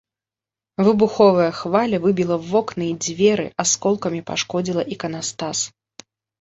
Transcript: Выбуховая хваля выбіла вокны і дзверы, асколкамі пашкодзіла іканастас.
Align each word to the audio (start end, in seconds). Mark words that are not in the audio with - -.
Выбуховая 0.87 1.49
хваля 1.59 1.97
выбіла 2.07 2.39
вокны 2.49 2.89
і 2.95 2.97
дзверы, 3.05 3.47
асколкамі 3.67 4.25
пашкодзіла 4.33 4.89
іканастас. 4.99 5.57